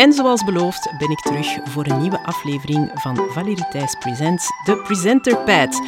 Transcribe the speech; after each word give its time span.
En 0.00 0.12
zoals 0.12 0.44
beloofd 0.44 0.92
ben 0.98 1.10
ik 1.10 1.20
terug 1.20 1.58
voor 1.64 1.86
een 1.86 2.00
nieuwe 2.00 2.22
aflevering 2.22 2.90
van 2.94 3.16
Valerie 3.28 3.66
Presents, 3.98 4.46
de 4.64 4.76
Presenter 4.76 5.36
Pad. 5.36 5.80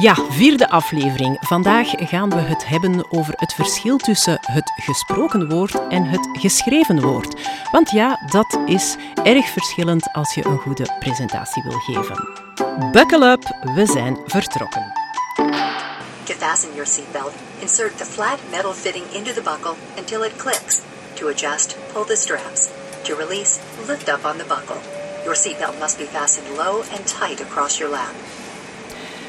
Ja, 0.00 0.14
vierde 0.30 0.68
aflevering. 0.68 1.36
Vandaag 1.40 1.88
gaan 1.96 2.30
we 2.30 2.36
het 2.36 2.66
hebben 2.66 3.12
over 3.12 3.32
het 3.36 3.52
verschil 3.52 3.96
tussen 3.96 4.38
het 4.40 4.72
gesproken 4.76 5.48
woord 5.48 5.86
en 5.88 6.04
het 6.04 6.28
geschreven 6.32 7.00
woord. 7.00 7.40
Want 7.70 7.90
ja, 7.90 8.20
dat 8.30 8.58
is 8.66 8.96
erg 9.22 9.48
verschillend 9.48 10.12
als 10.12 10.34
je 10.34 10.44
een 10.44 10.58
goede 10.58 10.96
presentatie 10.98 11.62
wil 11.62 11.78
geven. 11.78 12.28
Buckle 12.92 13.30
up, 13.30 13.56
we 13.74 13.86
zijn 13.86 14.18
vertrokken. 14.26 14.92
To 16.24 16.34
fasten 16.34 16.70
your 16.74 16.86
seatbelt, 16.86 17.32
insert 17.58 17.98
the 17.98 18.04
flat 18.04 18.38
metal 18.50 18.72
fitting 18.72 19.04
into 19.12 19.32
the 19.32 19.42
buckle 19.42 19.74
until 19.98 20.22
it 20.24 20.36
clicks. 20.36 20.80
To 21.14 21.28
adjust, 21.28 21.76
pull 21.92 22.04
the 22.04 22.16
straps. 22.16 22.68
To 23.06 23.14
release, 23.14 23.60
lift 23.86 24.08
up 24.08 24.24
on 24.24 24.36
the 24.36 24.44
buckle. 24.48 24.80
Your 25.24 25.36
seatbelt 25.36 25.78
must 25.78 25.98
be 25.98 26.04
fastened 26.04 26.48
low 26.56 26.82
and 26.94 27.18
tight 27.18 27.40
across 27.40 27.78
your 27.78 27.92
lap. 27.92 28.14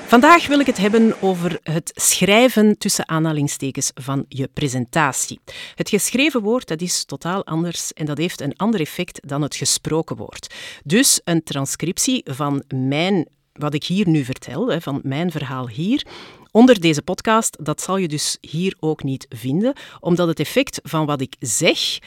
Vandaag 0.08 0.48
wil 0.48 0.60
ik 0.60 0.66
het 0.66 0.78
hebben 0.78 1.22
over 1.22 1.60
het 1.64 1.92
schrijven 1.96 2.78
tussen 2.78 3.08
aanhalingstekens 3.08 3.92
van 3.94 4.26
je 4.28 4.50
presentatie. 4.54 5.40
Het 5.76 5.90
geschreven 5.90 6.42
woord 6.42 6.68
dat 6.68 6.82
is 6.82 7.06
totaal 7.06 7.46
anders 7.46 7.94
en 7.94 8.06
dat 8.06 8.18
heeft 8.18 8.42
een 8.42 8.56
ander 8.56 8.80
effect 8.80 9.20
dan 9.28 9.42
het 9.42 9.56
gesproken 9.56 10.16
woord. 10.16 10.54
Dus 10.84 11.22
een 11.24 11.44
transcriptie 11.44 12.22
van 12.26 12.64
mijn, 12.76 13.28
wat 13.54 13.74
ik 13.74 13.84
hier 13.84 14.08
nu 14.08 14.24
vertel, 14.24 14.80
van 14.80 15.00
mijn 15.04 15.32
verhaal 15.32 15.70
hier, 15.70 16.06
onder 16.52 16.80
deze 16.80 17.02
podcast, 17.02 17.58
dat 17.66 17.82
zal 17.82 17.98
je 17.98 18.08
dus 18.08 18.38
hier 18.42 18.76
ook 18.80 19.04
niet 19.04 19.26
vinden, 19.30 19.74
omdat 20.00 20.28
het 20.28 20.40
effect 20.40 20.80
van 20.84 21.06
wat 21.06 21.22
ik 21.22 21.36
zeg 21.40 22.00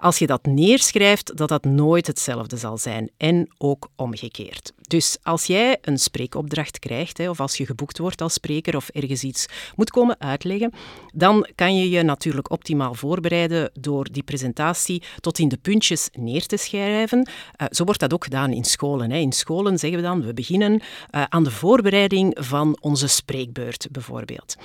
als 0.00 0.18
je 0.18 0.26
dat 0.26 0.46
neerschrijft, 0.46 1.36
dat 1.36 1.48
dat 1.48 1.64
nooit 1.64 2.06
hetzelfde 2.06 2.56
zal 2.56 2.78
zijn. 2.78 3.10
En 3.16 3.48
ook 3.58 3.88
omgekeerd. 3.96 4.72
Dus 4.80 5.16
als 5.22 5.44
jij 5.44 5.78
een 5.80 5.98
spreekopdracht 5.98 6.78
krijgt, 6.78 7.28
of 7.28 7.40
als 7.40 7.56
je 7.56 7.66
geboekt 7.66 7.98
wordt 7.98 8.20
als 8.20 8.32
spreker 8.32 8.76
of 8.76 8.88
ergens 8.88 9.22
iets 9.22 9.46
moet 9.76 9.90
komen 9.90 10.20
uitleggen, 10.20 10.72
dan 11.14 11.48
kan 11.54 11.76
je 11.76 11.90
je 11.90 12.02
natuurlijk 12.02 12.50
optimaal 12.50 12.94
voorbereiden 12.94 13.70
door 13.80 14.08
die 14.12 14.22
presentatie 14.22 15.02
tot 15.20 15.38
in 15.38 15.48
de 15.48 15.56
puntjes 15.56 16.08
neer 16.12 16.46
te 16.46 16.56
schrijven. 16.56 17.18
Uh, 17.18 17.66
zo 17.70 17.84
wordt 17.84 18.00
dat 18.00 18.12
ook 18.12 18.24
gedaan 18.24 18.52
in 18.52 18.64
scholen. 18.64 19.10
In 19.10 19.32
scholen 19.32 19.78
zeggen 19.78 19.98
we 19.98 20.04
dan, 20.04 20.22
we 20.22 20.34
beginnen 20.34 20.72
uh, 20.72 21.22
aan 21.28 21.44
de 21.44 21.50
voorbereiding 21.50 22.36
van 22.40 22.78
onze 22.80 23.06
spreekbeurt 23.06 23.88
bijvoorbeeld. 23.90 24.56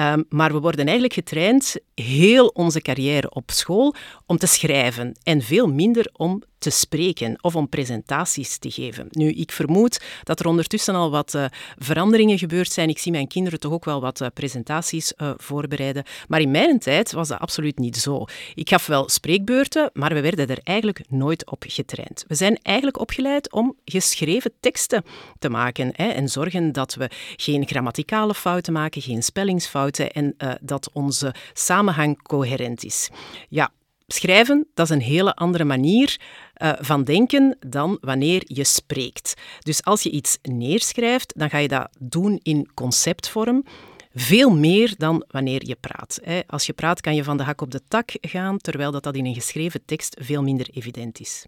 Um, 0.00 0.24
maar 0.28 0.52
we 0.52 0.60
worden 0.60 0.84
eigenlijk 0.84 1.14
getraind 1.14 1.76
heel 1.94 2.46
onze 2.46 2.80
carrière 2.80 3.30
op 3.30 3.50
school 3.50 3.94
om 4.26 4.36
te 4.36 4.46
schrijven 4.46 5.18
en 5.22 5.42
veel 5.42 5.66
minder 5.66 6.10
om 6.12 6.42
te 6.60 6.70
spreken 6.70 7.36
of 7.40 7.56
om 7.56 7.68
presentaties 7.68 8.58
te 8.58 8.70
geven. 8.70 9.06
Nu, 9.10 9.30
ik 9.32 9.52
vermoed 9.52 10.00
dat 10.22 10.40
er 10.40 10.46
ondertussen 10.46 10.94
al 10.94 11.10
wat 11.10 11.34
uh, 11.34 11.44
veranderingen 11.78 12.38
gebeurd 12.38 12.72
zijn. 12.72 12.88
Ik 12.88 12.98
zie 12.98 13.12
mijn 13.12 13.28
kinderen 13.28 13.60
toch 13.60 13.72
ook 13.72 13.84
wel 13.84 14.00
wat 14.00 14.20
uh, 14.20 14.28
presentaties 14.34 15.12
uh, 15.16 15.30
voorbereiden. 15.36 16.04
Maar 16.28 16.40
in 16.40 16.50
mijn 16.50 16.78
tijd 16.78 17.12
was 17.12 17.28
dat 17.28 17.38
absoluut 17.38 17.78
niet 17.78 17.96
zo. 17.96 18.24
Ik 18.54 18.68
gaf 18.68 18.86
wel 18.86 19.08
spreekbeurten, 19.08 19.90
maar 19.92 20.14
we 20.14 20.20
werden 20.20 20.48
er 20.48 20.60
eigenlijk 20.62 21.00
nooit 21.08 21.50
op 21.50 21.64
getraind. 21.66 22.24
We 22.28 22.34
zijn 22.34 22.58
eigenlijk 22.62 22.98
opgeleid 23.00 23.52
om 23.52 23.76
geschreven 23.84 24.52
teksten 24.60 25.04
te 25.38 25.48
maken 25.48 25.90
hè, 25.92 26.08
en 26.08 26.28
zorgen 26.28 26.72
dat 26.72 26.94
we 26.94 27.10
geen 27.36 27.66
grammaticale 27.66 28.34
fouten 28.34 28.72
maken, 28.72 29.02
geen 29.02 29.22
spellingsfouten 29.22 30.10
en 30.10 30.36
dat 30.60 30.90
onze 30.92 31.34
samenhang 31.52 32.22
coherent 32.22 32.84
is. 32.84 33.10
Ja, 33.48 33.70
schrijven, 34.12 34.66
dat 34.74 34.90
is 34.90 34.96
een 34.96 35.02
hele 35.02 35.34
andere 35.34 35.64
manier 35.64 36.20
uh, 36.62 36.72
van 36.78 37.04
denken 37.04 37.56
dan 37.66 37.98
wanneer 38.00 38.42
je 38.46 38.64
spreekt. 38.64 39.34
Dus 39.58 39.84
als 39.84 40.02
je 40.02 40.10
iets 40.10 40.38
neerschrijft, 40.42 41.32
dan 41.36 41.50
ga 41.50 41.58
je 41.58 41.68
dat 41.68 41.88
doen 41.98 42.40
in 42.42 42.68
conceptvorm. 42.74 43.64
Veel 44.14 44.50
meer 44.50 44.94
dan 44.96 45.24
wanneer 45.28 45.66
je 45.66 45.76
praat. 45.80 46.20
Als 46.46 46.66
je 46.66 46.72
praat 46.72 47.00
kan 47.00 47.14
je 47.14 47.24
van 47.24 47.36
de 47.36 47.42
hak 47.42 47.60
op 47.60 47.70
de 47.70 47.80
tak 47.88 48.10
gaan, 48.20 48.58
terwijl 48.58 48.90
dat, 48.90 49.02
dat 49.02 49.14
in 49.14 49.26
een 49.26 49.34
geschreven 49.34 49.84
tekst 49.84 50.16
veel 50.20 50.42
minder 50.42 50.68
evident 50.72 51.20
is. 51.20 51.46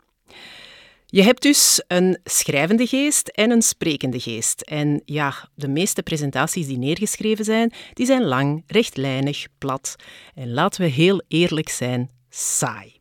Je 1.14 1.22
hebt 1.22 1.42
dus 1.42 1.82
een 1.86 2.18
schrijvende 2.24 2.86
geest 2.86 3.28
en 3.28 3.50
een 3.50 3.62
sprekende 3.62 4.20
geest. 4.20 4.60
En 4.60 5.02
ja, 5.04 5.48
de 5.54 5.68
meeste 5.68 6.02
presentaties 6.02 6.66
die 6.66 6.78
neergeschreven 6.78 7.44
zijn, 7.44 7.72
die 7.92 8.06
zijn 8.06 8.24
lang, 8.24 8.62
rechtlijnig, 8.66 9.46
plat. 9.58 9.96
En 10.34 10.52
laten 10.52 10.82
we 10.82 10.88
heel 10.88 11.22
eerlijk 11.28 11.68
zijn, 11.68 12.10
saai. 12.34 12.96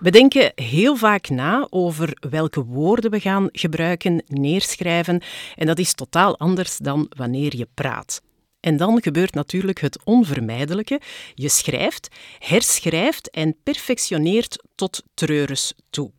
We 0.00 0.10
denken 0.10 0.52
heel 0.54 0.96
vaak 0.96 1.28
na 1.28 1.66
over 1.70 2.16
welke 2.30 2.64
woorden 2.64 3.10
we 3.10 3.20
gaan 3.20 3.48
gebruiken, 3.52 4.22
neerschrijven, 4.26 5.22
en 5.56 5.66
dat 5.66 5.78
is 5.78 5.94
totaal 5.94 6.38
anders 6.38 6.76
dan 6.76 7.06
wanneer 7.16 7.56
je 7.56 7.68
praat. 7.74 8.22
En 8.60 8.76
dan 8.76 9.02
gebeurt 9.02 9.34
natuurlijk 9.34 9.80
het 9.80 10.04
onvermijdelijke. 10.04 11.00
Je 11.34 11.48
schrijft, 11.48 12.08
herschrijft 12.38 13.30
en 13.30 13.56
perfectioneert 13.62 14.64
tot 14.74 15.02
treures 15.14 15.72
toe. 15.90 16.10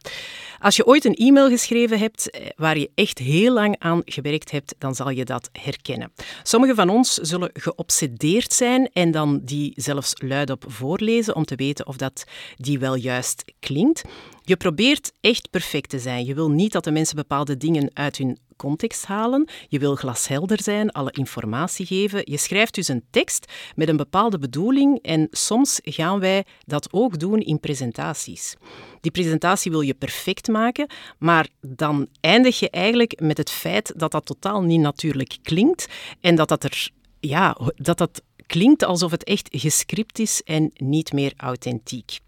Als 0.62 0.76
je 0.76 0.86
ooit 0.86 1.06
een 1.06 1.16
e-mail 1.16 1.50
geschreven 1.50 2.00
hebt 2.00 2.30
eh, 2.30 2.48
waar 2.56 2.78
je 2.78 2.92
echt 2.96 3.18
heel 3.18 3.54
lang 3.54 3.76
aan 3.80 4.02
gewerkt 4.06 4.52
hebt, 4.52 4.76
dan 4.78 4.96
zal 4.96 5.10
je 5.10 5.26
dat 5.26 5.50
herkennen. 5.52 6.12
Sommigen 6.44 6.76
van 6.76 6.90
ons 6.90 7.14
zullen 7.14 7.50
geobsedeerd 7.54 8.54
zijn 8.54 8.90
en 8.94 9.12
dan 9.12 9.42
die 9.44 9.74
zelfs 9.76 10.14
luidop 10.18 10.64
voorlezen 10.68 11.36
om 11.36 11.46
te 11.46 11.56
weten 11.56 11.88
of 11.88 11.98
dat 11.98 12.24
die 12.56 12.80
wel 12.80 12.96
juist 12.96 13.44
klinkt. 13.60 14.02
Je 14.44 14.58
probeert 14.58 15.12
echt 15.22 15.50
perfect 15.50 15.90
te 15.90 16.00
zijn. 16.00 16.26
Je 16.26 16.34
wil 16.34 16.50
niet 16.50 16.72
dat 16.72 16.84
de 16.84 16.92
mensen 16.92 17.16
bepaalde 17.16 17.58
dingen 17.58 17.90
uit 17.94 18.18
hun 18.18 18.38
context 18.62 19.06
halen. 19.06 19.50
Je 19.68 19.80
wil 19.80 19.96
glashelder 19.96 20.62
zijn, 20.64 20.92
alle 20.92 21.12
informatie 21.12 21.86
geven. 21.86 22.22
Je 22.24 22.38
schrijft 22.38 22.76
dus 22.76 22.88
een 22.88 23.04
tekst 23.10 23.52
met 23.76 23.88
een 23.88 23.98
bepaalde 23.98 24.40
bedoeling 24.40 25.00
en 25.02 25.28
soms 25.32 25.80
gaan 25.84 26.20
wij 26.20 26.46
dat 26.66 26.88
ook 26.92 27.20
doen 27.20 27.40
in 27.40 27.60
presentaties. 27.60 28.56
Die 29.02 29.12
presentatie 29.12 29.72
wil 29.72 29.82
je 29.82 29.94
perfect 29.94 30.48
maken, 30.48 30.90
maar 31.18 31.48
dan 31.62 32.08
eindig 32.20 32.60
je 32.60 32.70
eigenlijk 32.70 33.20
met 33.20 33.38
het 33.38 33.50
feit 33.50 33.94
dat 33.96 34.12
dat 34.12 34.26
totaal 34.26 34.62
niet 34.62 34.80
natuurlijk 34.80 35.38
klinkt 35.42 35.88
en 36.20 36.36
dat 36.36 36.48
dat 36.48 36.64
er 36.64 36.90
ja, 37.20 37.58
dat 37.76 37.98
dat 37.98 38.22
klinkt 38.46 38.84
alsof 38.84 39.12
het 39.12 39.24
echt 39.24 39.48
gescript 39.52 40.20
is 40.20 40.42
en 40.44 40.72
niet 40.74 41.14
meer 41.14 41.34
authentiek. 41.38 42.20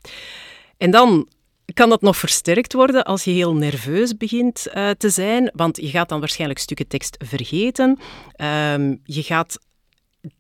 En 0.77 0.91
dan 0.91 1.27
kan 1.73 1.89
dat 1.89 2.01
nog 2.01 2.17
versterkt 2.17 2.73
worden 2.73 3.03
als 3.03 3.23
je 3.23 3.31
heel 3.31 3.55
nerveus 3.55 4.17
begint 4.17 4.67
uh, 4.67 4.89
te 4.89 5.09
zijn, 5.09 5.51
want 5.55 5.77
je 5.77 5.87
gaat 5.87 6.09
dan 6.09 6.19
waarschijnlijk 6.19 6.59
stukken 6.59 6.87
tekst 6.87 7.17
vergeten. 7.25 7.99
Um, 8.37 9.01
je 9.03 9.23
gaat 9.23 9.59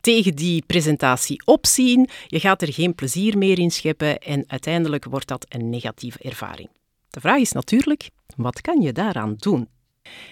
tegen 0.01 0.35
die 0.35 0.63
presentatie 0.67 1.41
opzien, 1.45 2.09
je 2.27 2.39
gaat 2.39 2.61
er 2.61 2.73
geen 2.73 2.95
plezier 2.95 3.37
meer 3.37 3.59
in 3.59 3.71
scheppen 3.71 4.19
en 4.19 4.43
uiteindelijk 4.47 5.05
wordt 5.05 5.27
dat 5.27 5.45
een 5.49 5.69
negatieve 5.69 6.19
ervaring. 6.19 6.69
De 7.09 7.19
vraag 7.19 7.39
is 7.39 7.51
natuurlijk, 7.51 8.09
wat 8.35 8.61
kan 8.61 8.81
je 8.81 8.91
daaraan 8.91 9.35
doen? 9.37 9.67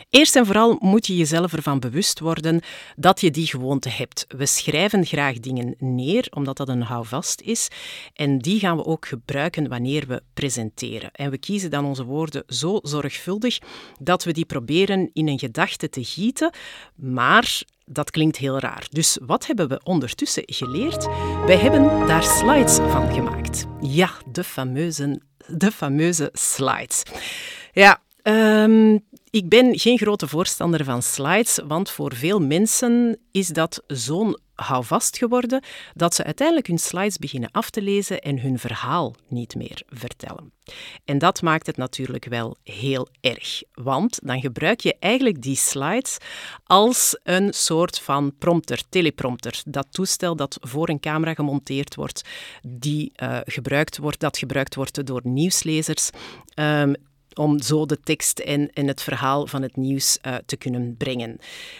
Eerst 0.09 0.35
en 0.35 0.45
vooral 0.45 0.77
moet 0.79 1.07
je 1.07 1.17
jezelf 1.17 1.53
ervan 1.53 1.79
bewust 1.79 2.19
worden 2.19 2.61
dat 2.95 3.21
je 3.21 3.31
die 3.31 3.47
gewoonte 3.47 3.89
hebt. 3.89 4.25
We 4.27 4.45
schrijven 4.45 5.05
graag 5.05 5.39
dingen 5.39 5.75
neer, 5.77 6.27
omdat 6.29 6.57
dat 6.57 6.69
een 6.69 6.81
houvast 6.81 7.41
is. 7.41 7.67
En 8.13 8.39
die 8.39 8.59
gaan 8.59 8.77
we 8.77 8.85
ook 8.85 9.07
gebruiken 9.07 9.69
wanneer 9.69 10.07
we 10.07 10.23
presenteren. 10.33 11.11
En 11.11 11.29
we 11.29 11.37
kiezen 11.37 11.69
dan 11.69 11.85
onze 11.85 12.03
woorden 12.03 12.43
zo 12.47 12.79
zorgvuldig 12.83 13.59
dat 13.99 14.23
we 14.23 14.31
die 14.31 14.45
proberen 14.45 15.09
in 15.13 15.27
een 15.27 15.39
gedachte 15.39 15.89
te 15.89 16.03
gieten. 16.03 16.53
Maar 16.95 17.61
dat 17.85 18.11
klinkt 18.11 18.37
heel 18.37 18.59
raar. 18.59 18.87
Dus 18.89 19.17
wat 19.25 19.47
hebben 19.47 19.67
we 19.67 19.81
ondertussen 19.83 20.43
geleerd? 20.45 21.05
Wij 21.45 21.57
hebben 21.57 22.07
daar 22.07 22.23
slides 22.23 22.75
van 22.75 23.13
gemaakt. 23.13 23.65
Ja, 23.81 24.11
de 24.31 24.43
fameuze, 24.43 25.21
de 25.47 25.71
fameuze 25.71 26.29
slides. 26.33 27.03
Ja, 27.73 28.01
um, 28.23 29.03
ik 29.29 29.49
ben 29.49 29.79
geen 29.79 29.97
grote 29.97 30.27
voorstander 30.27 30.83
van 30.83 31.01
slides, 31.01 31.59
want 31.67 31.89
voor 31.89 32.15
veel 32.15 32.39
mensen 32.39 33.19
is 33.31 33.47
dat 33.47 33.83
zo'n 33.87 34.37
houvast 34.55 35.17
geworden 35.17 35.63
dat 35.93 36.15
ze 36.15 36.23
uiteindelijk 36.23 36.67
hun 36.67 36.79
slides 36.79 37.17
beginnen 37.17 37.51
af 37.51 37.69
te 37.69 37.81
lezen 37.81 38.21
en 38.21 38.39
hun 38.39 38.59
verhaal 38.59 39.15
niet 39.27 39.55
meer 39.55 39.83
vertellen. 39.87 40.51
En 41.05 41.17
dat 41.17 41.41
maakt 41.41 41.65
het 41.65 41.77
natuurlijk 41.77 42.25
wel 42.25 42.57
heel 42.63 43.07
erg, 43.21 43.61
want 43.73 44.19
dan 44.23 44.41
gebruik 44.41 44.79
je 44.79 44.95
eigenlijk 44.99 45.41
die 45.41 45.55
slides 45.55 46.17
als 46.63 47.19
een 47.23 47.53
soort 47.53 47.99
van 47.99 48.37
prompter, 48.37 48.81
teleprompter. 48.89 49.61
Dat 49.65 49.87
toestel 49.91 50.35
dat 50.35 50.57
voor 50.61 50.89
een 50.89 50.99
camera 50.99 51.33
gemonteerd 51.33 51.95
wordt, 51.95 52.21
die, 52.67 53.11
uh, 53.23 53.39
gebruikt 53.45 53.97
wordt, 53.97 54.19
dat 54.19 54.37
gebruikt 54.37 54.75
wordt 54.75 55.05
door 55.05 55.21
nieuwslezers. 55.23 56.09
Um, 56.55 56.95
om 57.33 57.61
zo 57.61 57.85
de 57.85 57.99
tekst 57.99 58.39
en, 58.39 58.69
en 58.73 58.87
het 58.87 59.01
verhaal 59.01 59.47
van 59.47 59.61
het 59.61 59.75
nieuws 59.75 60.17
uh, 60.25 60.35
te 60.45 60.57
kunnen 60.57 60.95
brengen. 60.97 61.37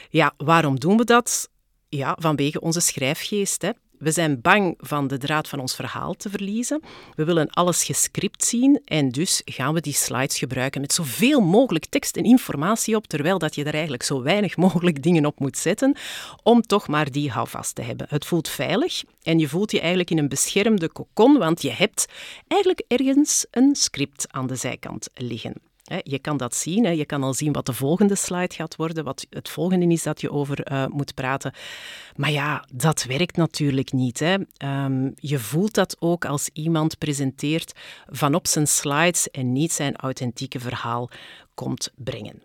Ja, 0.10 0.34
waarom 0.38 0.80
doen 0.80 0.98
we 0.98 1.04
dat? 1.04 1.50
Ja, 1.90 2.18
vanwege 2.20 2.62
onze 2.62 2.80
schrijfgeest. 2.80 3.62
Hè. 3.62 3.70
We 4.02 4.12
zijn 4.12 4.42
bang 4.42 4.76
van 4.78 5.08
de 5.08 5.18
draad 5.18 5.48
van 5.48 5.60
ons 5.60 5.76
verhaal 5.76 6.14
te 6.14 6.30
verliezen. 6.30 6.82
We 7.16 7.24
willen 7.24 7.50
alles 7.50 7.84
gescript 7.84 8.44
zien 8.44 8.82
en 8.86 9.10
dus 9.10 9.42
gaan 9.46 9.74
we 9.74 9.82
die 9.82 9.94
slides 9.94 10.38
gebruiken 10.38 10.82
met 10.82 10.94
zoveel 10.94 11.42
mogelijk 11.42 11.86
tekst 11.86 12.18
en 12.18 12.24
informatie 12.24 12.96
op, 12.96 13.08
terwijl 13.08 13.38
dat 13.38 13.56
je 13.56 13.64
er 13.64 13.74
eigenlijk 13.74 14.04
zo 14.04 14.22
weinig 14.22 14.58
mogelijk 14.58 15.04
dingen 15.04 15.26
op 15.26 15.40
moet 15.40 15.58
zetten, 15.58 15.98
om 16.44 16.62
toch 16.62 16.88
maar 16.88 17.12
die 17.12 17.32
houvast 17.32 17.76
te 17.76 17.82
hebben. 17.82 18.08
Het 18.10 18.26
voelt 18.26 18.50
veilig 18.50 19.04
en 19.24 19.40
je 19.40 19.48
voelt 19.48 19.72
je 19.72 19.80
eigenlijk 19.80 20.10
in 20.10 20.18
een 20.18 20.30
beschermde 20.30 20.90
kokon, 20.90 21.38
want 21.38 21.62
je 21.62 21.72
hebt 21.72 22.06
eigenlijk 22.48 22.84
ergens 22.88 23.46
een 23.52 23.76
script 23.76 24.26
aan 24.30 24.48
de 24.48 24.56
zijkant 24.56 25.10
liggen. 25.14 25.71
Je 26.04 26.20
kan 26.20 26.38
dat 26.38 26.56
zien. 26.56 26.96
Je 26.96 27.06
kan 27.06 27.24
al 27.24 27.34
zien 27.34 27.52
wat 27.52 27.66
de 27.66 27.74
volgende 27.74 28.16
slide 28.16 28.54
gaat 28.54 28.76
worden, 28.76 29.04
wat 29.04 29.26
het 29.30 29.50
volgende 29.50 29.88
is 29.88 30.04
dat 30.04 30.22
je 30.22 30.32
over 30.32 30.72
uh, 30.72 30.86
moet 30.86 31.14
praten. 31.14 31.54
Maar 32.16 32.32
ja, 32.32 32.66
dat 32.74 33.04
werkt 33.04 33.38
natuurlijk 33.38 33.92
niet. 33.92 34.20
Hè. 34.20 34.38
Um, 34.84 35.14
je 35.16 35.40
voelt 35.40 35.74
dat 35.74 35.96
ook 36.00 36.26
als 36.26 36.50
iemand 36.54 36.98
presenteert 36.98 37.74
van 38.08 38.36
op 38.36 38.48
zijn 38.48 38.68
slides 38.68 39.30
en 39.30 39.52
niet 39.52 39.72
zijn 39.72 39.96
authentieke 39.96 40.60
verhaal 40.60 41.10
komt 41.54 41.92
brengen. 41.96 42.42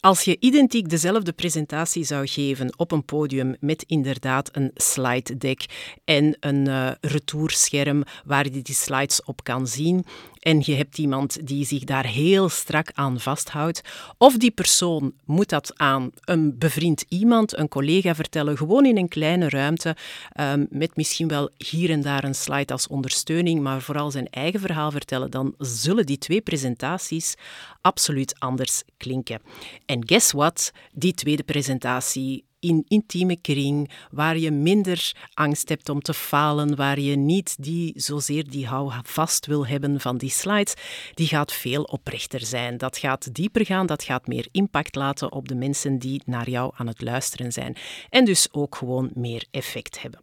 Als 0.00 0.22
je 0.22 0.36
identiek 0.40 0.88
dezelfde 0.88 1.32
presentatie 1.32 2.04
zou 2.04 2.26
geven 2.26 2.78
op 2.78 2.92
een 2.92 3.04
podium 3.04 3.56
met 3.60 3.82
inderdaad 3.82 4.56
een 4.56 4.70
slide 4.74 5.36
deck 5.36 5.64
en 6.04 6.36
een 6.40 6.68
uh, 6.68 6.90
retourscherm 7.00 8.02
waar 8.24 8.44
je 8.44 8.62
die 8.62 8.74
slides 8.74 9.24
op 9.24 9.44
kan 9.44 9.66
zien, 9.66 10.04
en 10.40 10.62
je 10.64 10.74
hebt 10.74 10.98
iemand 10.98 11.46
die 11.46 11.64
zich 11.64 11.84
daar 11.84 12.06
heel 12.06 12.48
strak 12.48 12.90
aan 12.94 13.20
vasthoudt, 13.20 13.80
of 14.18 14.36
die 14.36 14.50
persoon 14.50 15.12
moet 15.24 15.48
dat 15.48 15.72
aan 15.76 16.10
een 16.24 16.58
bevriend 16.58 17.04
iemand, 17.08 17.58
een 17.58 17.68
collega 17.68 18.14
vertellen, 18.14 18.56
gewoon 18.56 18.86
in 18.86 18.96
een 18.96 19.08
kleine 19.08 19.48
ruimte, 19.48 19.96
um, 20.40 20.66
met 20.70 20.96
misschien 20.96 21.28
wel 21.28 21.50
hier 21.56 21.90
en 21.90 22.02
daar 22.02 22.24
een 22.24 22.34
slide 22.34 22.72
als 22.72 22.86
ondersteuning, 22.86 23.60
maar 23.60 23.80
vooral 23.80 24.10
zijn 24.10 24.28
eigen 24.30 24.60
verhaal 24.60 24.90
vertellen, 24.90 25.30
dan 25.30 25.54
zullen 25.58 26.06
die 26.06 26.18
twee 26.18 26.40
presentaties 26.40 27.34
absoluut 27.80 28.34
anders 28.38 28.82
klinken. 28.96 29.40
En 29.86 30.08
guess 30.08 30.32
what? 30.32 30.72
Die 30.92 31.14
tweede 31.14 31.42
presentatie 31.42 32.44
in 32.60 32.84
intieme 32.88 33.36
kring, 33.40 33.90
waar 34.10 34.38
je 34.38 34.50
minder 34.50 35.12
angst 35.34 35.68
hebt 35.68 35.88
om 35.88 36.00
te 36.00 36.14
falen, 36.14 36.76
waar 36.76 37.00
je 37.00 37.16
niet 37.16 37.56
die, 37.62 37.92
zozeer 37.96 38.50
die 38.50 38.66
hou 38.66 38.92
vast 39.02 39.46
wil 39.46 39.66
hebben 39.66 40.00
van 40.00 40.18
die 40.18 40.30
slides, 40.30 40.74
die 41.14 41.26
gaat 41.26 41.52
veel 41.52 41.82
oprechter 41.82 42.40
zijn. 42.40 42.78
Dat 42.78 42.98
gaat 42.98 43.34
dieper 43.34 43.66
gaan, 43.66 43.86
dat 43.86 44.02
gaat 44.02 44.26
meer 44.26 44.48
impact 44.52 44.94
laten 44.94 45.32
op 45.32 45.48
de 45.48 45.54
mensen 45.54 45.98
die 45.98 46.22
naar 46.24 46.50
jou 46.50 46.72
aan 46.76 46.86
het 46.86 47.02
luisteren 47.02 47.52
zijn. 47.52 47.76
En 48.08 48.24
dus 48.24 48.48
ook 48.52 48.76
gewoon 48.76 49.10
meer 49.14 49.44
effect 49.50 50.02
hebben. 50.02 50.20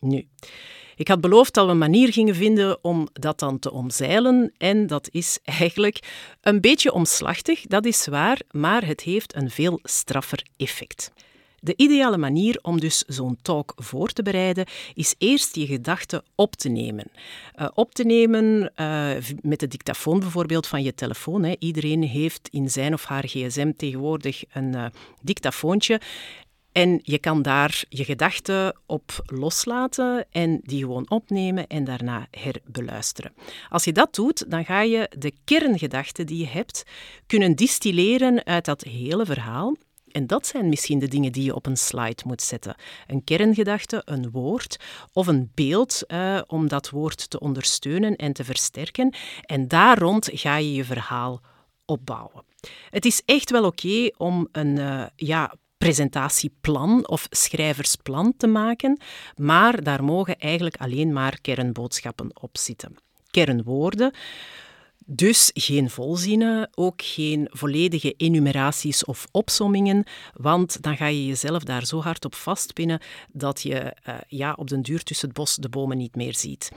Nu, 0.00 0.28
ik 0.96 1.08
had 1.08 1.20
beloofd 1.20 1.54
dat 1.54 1.64
we 1.64 1.70
een 1.70 1.78
manier 1.78 2.12
gingen 2.12 2.34
vinden 2.34 2.84
om 2.84 3.08
dat 3.12 3.38
dan 3.38 3.58
te 3.58 3.72
omzeilen. 3.72 4.52
En 4.58 4.86
dat 4.86 5.08
is 5.10 5.38
eigenlijk 5.44 5.98
een 6.40 6.60
beetje 6.60 6.92
omslachtig, 6.92 7.66
dat 7.66 7.84
is 7.84 8.06
waar, 8.06 8.40
maar 8.50 8.86
het 8.86 9.00
heeft 9.00 9.36
een 9.36 9.50
veel 9.50 9.78
straffer 9.82 10.46
effect. 10.56 11.12
De 11.66 11.76
ideale 11.76 12.16
manier 12.18 12.58
om 12.62 12.80
dus 12.80 12.98
zo'n 13.06 13.38
talk 13.42 13.72
voor 13.76 14.08
te 14.08 14.22
bereiden 14.22 14.66
is 14.94 15.14
eerst 15.18 15.56
je 15.56 15.66
gedachten 15.66 16.22
op 16.34 16.56
te 16.56 16.68
nemen. 16.68 17.10
Uh, 17.56 17.68
op 17.74 17.94
te 17.94 18.04
nemen 18.04 18.72
uh, 18.76 19.10
met 19.42 19.60
de 19.60 19.68
dictafoon 19.68 20.20
bijvoorbeeld 20.20 20.66
van 20.66 20.82
je 20.82 20.94
telefoon. 20.94 21.42
Hè. 21.42 21.54
Iedereen 21.58 22.02
heeft 22.02 22.48
in 22.48 22.70
zijn 22.70 22.92
of 22.92 23.04
haar 23.04 23.28
gsm 23.28 23.72
tegenwoordig 23.76 24.44
een 24.52 24.72
uh, 24.74 24.86
dictafoontje. 25.22 26.00
En 26.72 27.00
je 27.02 27.18
kan 27.18 27.42
daar 27.42 27.84
je 27.88 28.04
gedachten 28.04 28.76
op 28.86 29.22
loslaten 29.26 30.26
en 30.30 30.60
die 30.62 30.80
gewoon 30.80 31.10
opnemen 31.10 31.66
en 31.66 31.84
daarna 31.84 32.26
herbeluisteren. 32.30 33.32
Als 33.68 33.84
je 33.84 33.92
dat 33.92 34.14
doet, 34.14 34.50
dan 34.50 34.64
ga 34.64 34.80
je 34.80 35.10
de 35.18 35.32
kerngedachten 35.44 36.26
die 36.26 36.38
je 36.38 36.46
hebt 36.46 36.84
kunnen 37.26 37.54
distilleren 37.54 38.44
uit 38.44 38.64
dat 38.64 38.82
hele 38.82 39.24
verhaal 39.24 39.76
en 40.16 40.26
dat 40.26 40.46
zijn 40.46 40.68
misschien 40.68 40.98
de 40.98 41.08
dingen 41.08 41.32
die 41.32 41.44
je 41.44 41.54
op 41.54 41.66
een 41.66 41.76
slide 41.76 42.22
moet 42.24 42.42
zetten. 42.42 42.74
Een 43.06 43.24
kerngedachte, 43.24 44.02
een 44.04 44.30
woord 44.30 44.76
of 45.12 45.26
een 45.26 45.50
beeld 45.54 46.02
uh, 46.08 46.40
om 46.46 46.68
dat 46.68 46.90
woord 46.90 47.30
te 47.30 47.40
ondersteunen 47.40 48.16
en 48.16 48.32
te 48.32 48.44
versterken. 48.44 49.14
En 49.42 49.68
daar 49.68 49.98
rond 49.98 50.28
ga 50.32 50.56
je 50.56 50.74
je 50.74 50.84
verhaal 50.84 51.40
opbouwen. 51.84 52.44
Het 52.90 53.04
is 53.04 53.22
echt 53.24 53.50
wel 53.50 53.64
oké 53.64 54.10
om 54.16 54.48
een 54.52 54.76
uh, 54.76 55.06
ja, 55.16 55.54
presentatieplan 55.78 57.08
of 57.08 57.26
schrijversplan 57.30 58.34
te 58.36 58.46
maken, 58.46 59.00
maar 59.36 59.82
daar 59.82 60.04
mogen 60.04 60.38
eigenlijk 60.38 60.76
alleen 60.76 61.12
maar 61.12 61.40
kernboodschappen 61.40 62.30
op 62.40 62.58
zitten. 62.58 62.96
Kernwoorden. 63.30 64.14
Dus 65.08 65.50
geen 65.54 65.90
volzinnen, 65.90 66.70
ook 66.74 67.02
geen 67.02 67.48
volledige 67.50 68.14
enumeraties 68.16 69.04
of 69.04 69.26
opsommingen, 69.30 70.04
want 70.34 70.82
dan 70.82 70.96
ga 70.96 71.06
je 71.06 71.26
jezelf 71.26 71.62
daar 71.62 71.86
zo 71.86 72.00
hard 72.00 72.24
op 72.24 72.34
vastpinnen 72.34 73.00
dat 73.32 73.62
je 73.62 73.96
uh, 74.08 74.14
ja, 74.28 74.54
op 74.58 74.68
den 74.68 74.82
duur 74.82 75.02
tussen 75.02 75.28
het 75.28 75.36
bos 75.36 75.56
de 75.56 75.68
bomen 75.68 75.96
niet 75.96 76.14
meer 76.14 76.34
ziet. 76.34 76.70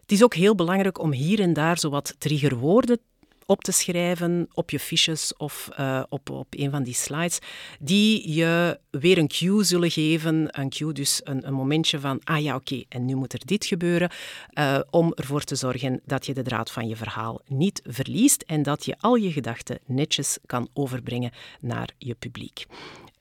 Het 0.00 0.12
is 0.12 0.22
ook 0.24 0.34
heel 0.34 0.54
belangrijk 0.54 0.98
om 0.98 1.12
hier 1.12 1.40
en 1.40 1.52
daar 1.52 1.78
zo 1.78 1.90
wat 1.90 2.14
triggerwoorden 2.18 2.98
op 3.46 3.62
te 3.62 3.72
schrijven 3.72 4.48
op 4.52 4.70
je 4.70 4.78
fiches 4.78 5.36
of 5.36 5.68
uh, 5.80 6.02
op, 6.08 6.30
op 6.30 6.46
een 6.50 6.70
van 6.70 6.82
die 6.82 6.94
slides, 6.94 7.38
die 7.80 8.32
je 8.32 8.78
weer 8.90 9.18
een 9.18 9.28
cue 9.28 9.64
zullen 9.64 9.90
geven. 9.90 10.60
Een 10.60 10.68
cue, 10.68 10.92
dus 10.92 11.20
een, 11.24 11.46
een 11.46 11.54
momentje 11.54 12.00
van, 12.00 12.20
ah 12.24 12.42
ja, 12.42 12.54
oké, 12.54 12.82
en 12.88 13.04
nu 13.04 13.14
moet 13.14 13.32
er 13.32 13.40
dit 13.44 13.66
gebeuren, 13.66 14.10
uh, 14.54 14.80
om 14.90 15.12
ervoor 15.14 15.42
te 15.42 15.54
zorgen 15.54 16.00
dat 16.04 16.26
je 16.26 16.34
de 16.34 16.42
draad 16.42 16.70
van 16.70 16.88
je 16.88 16.96
verhaal 16.96 17.40
niet 17.46 17.82
verliest 17.86 18.42
en 18.42 18.62
dat 18.62 18.84
je 18.84 18.96
al 18.98 19.14
je 19.14 19.32
gedachten 19.32 19.78
netjes 19.86 20.38
kan 20.46 20.68
overbrengen 20.72 21.30
naar 21.60 21.88
je 21.98 22.14
publiek. 22.14 22.66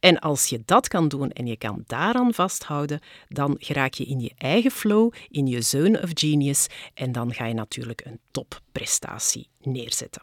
En 0.03 0.19
als 0.19 0.47
je 0.47 0.61
dat 0.65 0.87
kan 0.87 1.07
doen 1.07 1.31
en 1.31 1.45
je 1.45 1.57
kan 1.57 1.83
daaraan 1.87 2.33
vasthouden, 2.33 2.99
dan 3.27 3.55
geraak 3.59 3.93
je 3.93 4.05
in 4.05 4.19
je 4.19 4.31
eigen 4.37 4.71
flow, 4.71 5.13
in 5.29 5.47
je 5.47 5.61
zone 5.61 6.01
of 6.01 6.09
genius 6.13 6.67
en 6.93 7.11
dan 7.11 7.33
ga 7.33 7.45
je 7.45 7.53
natuurlijk 7.53 8.05
een 8.05 8.19
topprestatie 8.31 9.49
neerzetten. 9.61 10.21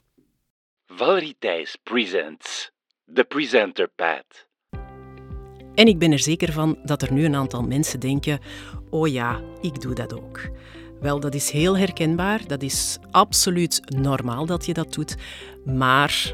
Valerie 0.86 1.36
Thijs 1.38 1.76
presents 1.82 2.70
The 3.14 3.24
Presenter 3.24 3.88
Path. 3.88 4.48
En 5.74 5.86
ik 5.86 5.98
ben 5.98 6.12
er 6.12 6.18
zeker 6.18 6.52
van 6.52 6.78
dat 6.84 7.02
er 7.02 7.12
nu 7.12 7.24
een 7.24 7.36
aantal 7.36 7.62
mensen 7.62 8.00
denken: 8.00 8.40
oh 8.90 9.08
ja, 9.08 9.40
ik 9.60 9.80
doe 9.80 9.94
dat 9.94 10.14
ook. 10.14 10.50
Wel, 11.00 11.20
dat 11.20 11.34
is 11.34 11.50
heel 11.50 11.76
herkenbaar. 11.76 12.46
Dat 12.46 12.62
is 12.62 12.99
absoluut 13.10 13.80
normaal 13.96 14.46
dat 14.46 14.66
je 14.66 14.72
dat 14.72 14.92
doet. 14.92 15.16
Maar 15.64 16.32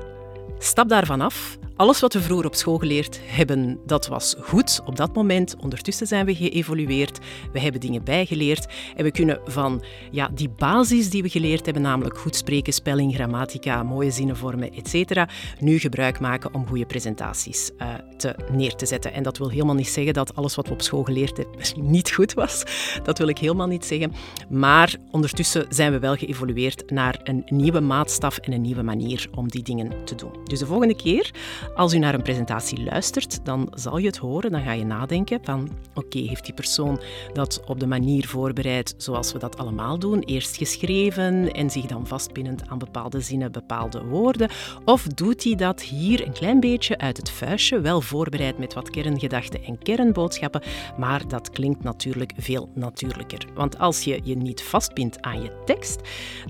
stap 0.59 0.89
daarvan 0.89 1.21
af 1.21 1.59
alles 1.77 2.01
wat 2.01 2.13
we 2.13 2.21
vroeger 2.21 2.47
op 2.47 2.55
school 2.55 2.79
geleerd 2.79 3.21
hebben, 3.25 3.79
dat 3.87 4.07
was 4.07 4.35
goed 4.41 4.81
op 4.85 4.97
dat 4.97 5.15
moment. 5.15 5.57
Ondertussen 5.61 6.07
zijn 6.07 6.27
we 6.27 6.35
geëvolueerd. 6.35 7.19
We 7.53 7.61
hebben 7.61 7.81
dingen 7.81 8.05
bijgeleerd. 8.05 8.67
En 8.97 9.05
we 9.05 9.11
kunnen 9.11 9.41
van 9.45 9.83
ja, 10.11 10.31
die 10.35 10.49
basis 10.49 11.11
die 11.11 11.23
we 11.23 11.29
geleerd 11.29 11.65
hebben, 11.65 11.83
namelijk 11.83 12.19
goed 12.19 12.37
spreken, 12.37 12.73
spelling, 12.73 13.15
grammatica, 13.15 13.83
mooie 13.83 14.11
zinnenvormen, 14.11 14.73
etc., 14.73 15.25
nu 15.61 15.79
gebruik 15.79 16.21
maken 16.21 16.55
om 16.55 16.67
goede 16.67 16.87
presentaties 16.87 17.71
uh, 17.79 17.89
te, 18.17 18.35
neer 18.53 18.75
te 18.75 18.87
zetten. 18.87 19.13
En 19.13 19.23
dat 19.23 19.39
wil 19.39 19.51
helemaal 19.51 19.75
niet 19.75 19.89
zeggen 19.89 20.15
dat 20.15 20.35
alles 20.35 20.55
wat 20.55 20.67
we 20.67 20.73
op 20.73 20.83
school 20.83 21.03
geleerd 21.03 21.37
hebben 21.37 21.57
niet 21.93 22.11
goed 22.11 22.35
was. 22.35 22.65
Dat 23.03 23.19
wil 23.19 23.29
ik 23.29 23.39
helemaal 23.39 23.67
niet 23.67 23.85
zeggen. 23.85 24.13
Maar 24.49 24.97
ondertussen 25.11 25.67
zijn 25.69 25.93
we 25.93 25.99
wel 25.99 26.17
geëvolueerd 26.17 26.91
naar 26.91 27.21
een 27.25 27.43
nieuwe 27.47 27.81
maatstaf 27.81 28.39
en 28.39 28.53
een 28.53 28.61
nieuwe 28.61 28.83
manier 28.83 29.29
om 29.35 29.49
die 29.49 29.63
dingen 29.63 30.05
te 30.05 30.15
doen. 30.15 30.33
Dus 30.45 30.59
de 30.59 30.67
volgende 30.67 30.97
keer 30.97 31.31
als 31.75 31.95
u 31.95 31.99
naar 31.99 32.15
een 32.15 32.23
presentatie 32.23 32.85
luistert, 32.85 33.45
dan 33.45 33.73
zal 33.75 33.99
je 33.99 34.07
het 34.07 34.17
horen. 34.17 34.51
Dan 34.51 34.63
ga 34.63 34.73
je 34.73 34.85
nadenken 34.85 35.41
van, 35.43 35.69
oké, 35.95 36.19
heeft 36.19 36.45
die 36.45 36.55
persoon 36.55 37.01
dat 37.33 37.63
op 37.67 37.81
de 37.81 37.87
manier 37.87 38.27
voorbereid 38.27 38.95
zoals 38.97 39.33
we 39.33 39.39
dat 39.39 39.59
allemaal 39.59 39.99
doen? 39.99 40.21
Eerst 40.21 40.57
geschreven 40.57 41.53
en 41.53 41.71
zich 41.71 41.87
dan 41.87 42.07
vastpinnend 42.07 42.69
aan 42.69 42.79
bepaalde 42.79 43.21
zinnen, 43.21 43.53
bepaalde 43.53 44.05
woorden? 44.05 44.51
Of 44.85 45.03
doet 45.03 45.45
hij 45.45 45.55
dat 45.55 45.83
hier 45.83 46.27
een 46.27 46.33
klein 46.33 46.61
beetje 46.61 46.99
uit 46.99 47.17
het 47.17 47.31
vuistje, 47.31 47.81
wel 47.81 48.01
voorbereid 48.01 48.59
met 48.59 48.75
wat 48.75 48.91
kerngedachten 48.91 49.65
en 49.65 49.79
kernboodschappen, 49.79 50.63
maar 50.97 51.29
dat 51.29 51.51
klinkt 51.51 51.83
natuurlijk 51.83 52.33
veel 52.37 52.71
natuurlijker. 52.75 53.47
Want 53.55 53.79
als 53.79 54.05
je 54.05 54.21
je 54.25 54.37
niet 54.37 54.63
vastpint 54.63 55.23
aan 55.23 55.43
je 55.43 55.63
tekst, 55.65 56.01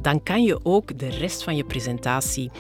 dan 0.01 0.23
kan 0.23 0.43
je 0.43 0.61
ook 0.63 0.99
de 0.99 1.09
rest 1.09 1.43
van 1.43 1.57
je 1.57 1.65
presentatie 1.65 2.51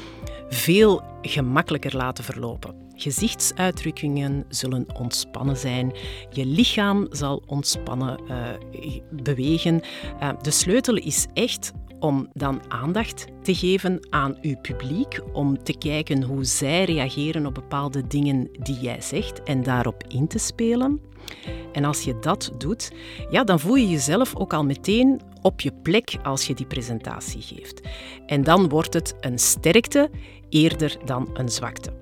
veel 0.48 1.02
gemakkelijker 1.22 1.96
laten 1.96 2.24
verlopen. 2.24 2.74
Gezichtsuitdrukkingen 2.94 4.44
zullen 4.48 4.86
ontspannen 4.94 5.56
zijn. 5.56 5.96
Je 6.30 6.46
lichaam 6.46 7.06
zal 7.10 7.42
ontspannen 7.46 8.20
uh, 8.28 8.48
bewegen. 9.10 9.80
Uh, 10.22 10.30
de 10.42 10.50
sleutel 10.50 10.96
is 10.96 11.26
echt 11.32 11.72
om 12.00 12.28
dan 12.32 12.60
aandacht 12.68 13.26
te 13.42 13.54
geven 13.54 14.06
aan 14.10 14.38
uw 14.40 14.56
publiek, 14.56 15.20
om 15.32 15.62
te 15.62 15.78
kijken 15.78 16.22
hoe 16.22 16.44
zij 16.44 16.84
reageren 16.84 17.46
op 17.46 17.54
bepaalde 17.54 18.06
dingen 18.06 18.48
die 18.52 18.78
jij 18.80 19.00
zegt 19.00 19.42
en 19.42 19.62
daarop 19.62 20.04
in 20.08 20.26
te 20.26 20.38
spelen. 20.38 21.00
En 21.72 21.84
als 21.84 22.02
je 22.02 22.18
dat 22.18 22.50
doet, 22.58 22.92
ja, 23.30 23.44
dan 23.44 23.60
voel 23.60 23.74
je 23.74 23.88
jezelf 23.88 24.36
ook 24.36 24.52
al 24.52 24.64
meteen 24.64 25.20
op 25.46 25.60
je 25.60 25.72
plek 25.82 26.16
als 26.22 26.46
je 26.46 26.54
die 26.54 26.66
presentatie 26.66 27.42
geeft. 27.42 27.80
En 28.26 28.44
dan 28.44 28.68
wordt 28.68 28.94
het 28.94 29.14
een 29.20 29.38
sterkte 29.38 30.10
eerder 30.48 30.96
dan 31.04 31.28
een 31.34 31.48
zwakte. 31.48 31.92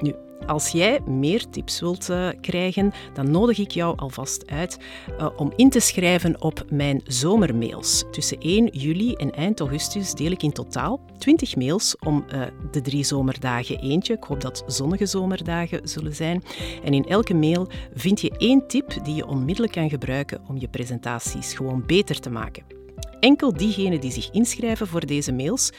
Nu, 0.00 0.14
als 0.46 0.68
jij 0.68 1.00
meer 1.00 1.48
tips 1.50 1.80
wilt 1.80 2.08
uh, 2.10 2.28
krijgen, 2.40 2.92
dan 3.14 3.30
nodig 3.30 3.58
ik 3.58 3.70
jou 3.70 3.96
alvast 3.96 4.50
uit 4.50 4.78
uh, 5.20 5.28
om 5.36 5.52
in 5.56 5.70
te 5.70 5.80
schrijven 5.80 6.42
op 6.42 6.64
mijn 6.70 7.00
zomermails. 7.04 8.04
Tussen 8.10 8.38
1 8.40 8.66
juli 8.66 9.14
en 9.14 9.32
eind 9.32 9.60
augustus 9.60 10.12
deel 10.14 10.30
ik 10.30 10.42
in 10.42 10.52
totaal 10.52 11.00
20 11.18 11.56
mails 11.56 11.96
om 11.98 12.24
uh, 12.32 12.42
de 12.70 12.80
drie 12.80 13.04
zomerdagen 13.04 13.78
eentje. 13.80 14.14
Ik 14.14 14.24
hoop 14.24 14.40
dat 14.40 14.64
zonnige 14.66 15.06
zomerdagen 15.06 15.88
zullen 15.88 16.14
zijn. 16.14 16.42
En 16.84 16.94
in 16.94 17.04
elke 17.04 17.34
mail 17.34 17.68
vind 17.94 18.20
je 18.20 18.30
één 18.38 18.66
tip 18.66 19.04
die 19.04 19.14
je 19.14 19.26
onmiddellijk 19.26 19.72
kan 19.72 19.88
gebruiken 19.90 20.40
om 20.48 20.58
je 20.58 20.68
presentaties 20.68 21.54
gewoon 21.54 21.82
beter 21.86 22.20
te 22.20 22.30
maken. 22.30 22.77
Enkel 23.20 23.52
diegenen 23.52 24.00
die 24.00 24.12
zich 24.12 24.30
inschrijven 24.30 24.86
voor 24.86 25.06
deze 25.06 25.32
mails, 25.32 25.70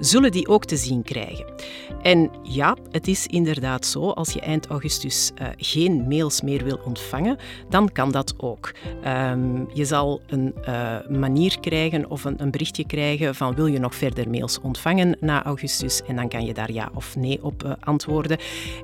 zullen 0.00 0.30
die 0.30 0.48
ook 0.48 0.64
te 0.64 0.76
zien 0.76 1.02
krijgen. 1.02 1.46
En 2.02 2.30
ja, 2.42 2.76
het 2.90 3.08
is 3.08 3.26
inderdaad 3.26 3.86
zo, 3.86 4.10
als 4.10 4.32
je 4.32 4.40
eind 4.40 4.66
augustus 4.66 5.32
uh, 5.40 5.48
geen 5.56 6.08
mails 6.08 6.40
meer 6.40 6.64
wil 6.64 6.80
ontvangen, 6.84 7.38
dan 7.68 7.92
kan 7.92 8.10
dat 8.12 8.34
ook. 8.36 8.74
Um, 9.06 9.68
je 9.74 9.84
zal 9.84 10.20
een 10.26 10.54
uh, 10.68 10.96
manier 11.08 11.60
krijgen 11.60 12.10
of 12.10 12.24
een, 12.24 12.42
een, 12.42 12.50
berichtje 12.50 12.86
krijgen 12.86 13.34
van 13.34 13.54
wil 13.54 13.66
je 13.66 13.78
nog 13.78 13.94
verder 13.94 14.30
mails 14.30 14.60
ontvangen 14.60 15.16
na 15.20 15.44
augustus 15.44 16.02
en 16.06 16.16
dan 16.16 16.28
kan 16.28 16.44
je 16.44 16.54
daar 16.54 16.72
ja 16.72 16.90
of 16.94 17.16
nee 17.16 17.44
op 17.44 17.64
uh, 17.64 17.72
antwoorden. 17.80 18.38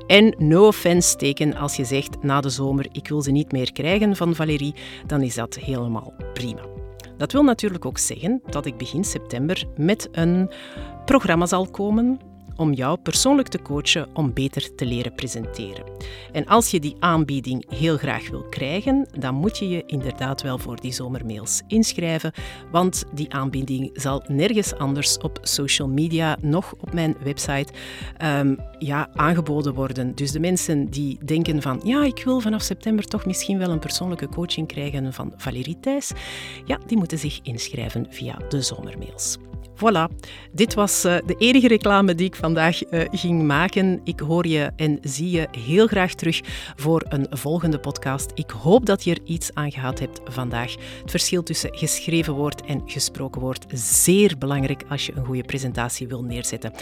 En 0.06 0.34
no 0.38 0.66
offense 0.66 1.16
teken 1.16 1.54
als 1.56 1.76
je 1.76 1.84
zegt 1.84 2.22
na 2.22 2.40
de 2.40 2.50
zomer 2.50 2.86
ik 2.92 3.08
wil 3.08 3.22
ze 3.22 3.30
niet 3.30 3.52
meer 3.52 3.72
krijgen 3.72 4.16
van 4.16 4.34
Valérie, 4.34 4.74
dan 5.06 5.22
is 5.22 5.34
dat 5.34 5.54
helemaal 5.54 6.14
prima. 6.32 6.81
Dat 7.16 7.32
wil 7.32 7.42
natuurlijk 7.42 7.84
ook 7.84 7.98
zeggen 7.98 8.42
dat 8.50 8.66
ik 8.66 8.76
begin 8.76 9.04
september 9.04 9.64
met 9.76 10.08
een 10.12 10.50
programma 11.04 11.46
zal 11.46 11.66
komen 11.66 12.20
om 12.62 12.72
jou 12.72 12.98
persoonlijk 12.98 13.48
te 13.48 13.62
coachen 13.62 14.08
om 14.14 14.32
beter 14.32 14.74
te 14.74 14.86
leren 14.86 15.14
presenteren. 15.14 15.84
En 16.32 16.46
als 16.46 16.70
je 16.70 16.80
die 16.80 16.96
aanbieding 16.98 17.64
heel 17.74 17.96
graag 17.96 18.30
wil 18.30 18.42
krijgen, 18.42 19.08
dan 19.18 19.34
moet 19.34 19.58
je 19.58 19.68
je 19.68 19.82
inderdaad 19.86 20.42
wel 20.42 20.58
voor 20.58 20.80
die 20.80 20.92
zomermails 20.92 21.62
inschrijven, 21.66 22.32
want 22.70 23.04
die 23.14 23.32
aanbieding 23.34 23.90
zal 23.92 24.22
nergens 24.26 24.74
anders 24.74 25.18
op 25.18 25.38
social 25.42 25.88
media, 25.88 26.36
nog 26.40 26.74
op 26.80 26.92
mijn 26.92 27.16
website, 27.22 27.72
um, 28.24 28.58
ja, 28.78 29.08
aangeboden 29.14 29.74
worden. 29.74 30.14
Dus 30.14 30.30
de 30.32 30.40
mensen 30.40 30.90
die 30.90 31.18
denken 31.24 31.62
van, 31.62 31.80
ja, 31.84 32.04
ik 32.04 32.22
wil 32.24 32.40
vanaf 32.40 32.62
september 32.62 33.04
toch 33.04 33.26
misschien 33.26 33.58
wel 33.58 33.70
een 33.70 33.78
persoonlijke 33.78 34.28
coaching 34.28 34.66
krijgen 34.68 35.12
van 35.12 35.32
Valerie 35.36 35.80
Thijs, 35.80 36.12
ja, 36.64 36.78
die 36.86 36.96
moeten 36.96 37.18
zich 37.18 37.40
inschrijven 37.42 38.06
via 38.10 38.36
de 38.48 38.62
zomermails. 38.62 39.38
Voilà, 39.82 40.08
dit 40.52 40.74
was 40.74 41.04
uh, 41.04 41.16
de 41.26 41.34
enige 41.38 41.68
reclame 41.68 42.14
die 42.14 42.26
ik 42.26 42.36
vandaag 42.36 42.90
uh, 42.90 43.04
ging 43.10 43.42
maken. 43.42 44.00
Ik 44.04 44.20
hoor 44.20 44.46
je 44.46 44.70
en 44.76 44.98
zie 45.02 45.30
je 45.30 45.48
heel 45.58 45.86
graag 45.86 46.14
terug 46.14 46.40
voor 46.76 47.04
een 47.08 47.26
volgende 47.30 47.78
podcast. 47.78 48.30
Ik 48.34 48.50
hoop 48.50 48.86
dat 48.86 49.04
je 49.04 49.10
er 49.10 49.20
iets 49.24 49.54
aan 49.54 49.72
gehad 49.72 49.98
hebt 49.98 50.20
vandaag. 50.24 50.74
Het 51.00 51.10
verschil 51.10 51.42
tussen 51.42 51.76
geschreven 51.76 52.34
woord 52.34 52.64
en 52.64 52.82
gesproken 52.86 53.40
woord 53.40 53.64
zeer 53.74 54.38
belangrijk 54.38 54.82
als 54.88 55.06
je 55.06 55.12
een 55.16 55.24
goede 55.24 55.44
presentatie 55.44 56.08
wil 56.08 56.22
neerzetten. 56.22 56.72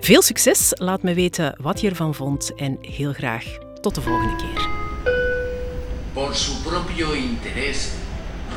Veel 0.00 0.22
succes, 0.22 0.72
laat 0.74 1.02
me 1.02 1.14
weten 1.14 1.58
wat 1.60 1.80
je 1.80 1.88
ervan 1.88 2.14
vond 2.14 2.54
en 2.54 2.78
heel 2.80 3.12
graag 3.12 3.44
tot 3.80 3.94
de 3.94 4.00
volgende 4.00 4.36
keer. 4.36 4.68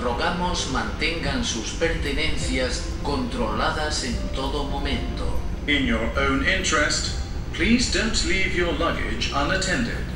Rogamos 0.03 0.71
mantengan 0.71 1.43
sus 1.43 1.71
pertenencias 1.71 2.83
controladas 3.03 4.03
en 4.03 4.15
todo 4.35 4.65
momento. 4.65 5.39
In 5.67 5.85
your 5.85 6.09
own 6.17 6.45
interest, 6.45 7.15
please 7.53 7.91
don't 7.91 8.25
leave 8.25 8.55
your 8.55 8.73
luggage 8.73 9.31
unattended. 9.33 10.14